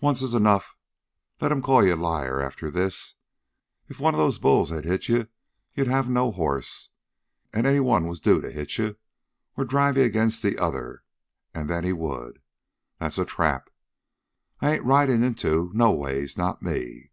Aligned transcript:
"Once 0.00 0.22
is 0.22 0.32
enough. 0.32 0.74
Let 1.42 1.52
'em 1.52 1.60
call 1.60 1.84
ye 1.84 1.90
a 1.90 1.94
liar 1.96 2.40
atter 2.40 2.70
this! 2.70 3.16
Ef 3.90 3.98
ary 4.00 4.02
one 4.02 4.14
o' 4.14 4.26
them 4.30 4.40
bulls 4.40 4.70
had 4.70 4.86
hit 4.86 5.10
ye 5.10 5.26
ye'd 5.74 5.86
have 5.88 6.06
had 6.06 6.10
no 6.14 6.32
hoss; 6.32 6.88
an' 7.52 7.66
ary 7.66 7.78
one 7.80 8.06
was 8.06 8.18
due 8.18 8.40
to 8.40 8.50
hit 8.50 8.78
ye, 8.78 8.94
or 9.58 9.66
drive 9.66 9.98
ye 9.98 10.04
against 10.04 10.42
the 10.42 10.56
other, 10.58 11.04
an' 11.52 11.66
then 11.66 11.84
he 11.84 11.92
would. 11.92 12.40
That's 12.98 13.18
a 13.18 13.26
trap 13.26 13.68
I 14.62 14.70
hain't 14.70 14.86
ridin' 14.86 15.22
inter 15.22 15.68
noways, 15.74 16.38
not 16.38 16.62
me!" 16.62 17.10